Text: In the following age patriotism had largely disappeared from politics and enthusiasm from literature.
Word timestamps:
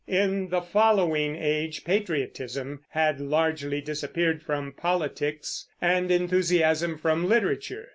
In 0.07 0.49
the 0.49 0.63
following 0.63 1.35
age 1.35 1.83
patriotism 1.83 2.81
had 2.89 3.19
largely 3.19 3.81
disappeared 3.81 4.41
from 4.41 4.71
politics 4.71 5.67
and 5.79 6.09
enthusiasm 6.09 6.97
from 6.97 7.27
literature. 7.29 7.89